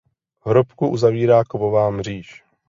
Hrobku 0.45 0.87
uzavírá 0.87 1.43
kovová 1.43 1.89
mříž. 1.89 2.43